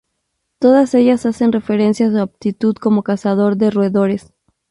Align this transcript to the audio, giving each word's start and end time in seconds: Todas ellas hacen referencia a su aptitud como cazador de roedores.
Todas 0.57 0.95
ellas 0.95 1.27
hacen 1.27 1.51
referencia 1.51 2.07
a 2.07 2.09
su 2.09 2.17
aptitud 2.17 2.73
como 2.75 3.03
cazador 3.03 3.55
de 3.55 3.69
roedores. 3.69 4.33